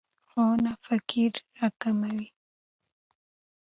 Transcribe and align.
ښوونه 0.29 0.71
فقر 0.85 1.33
راکموي. 1.57 2.27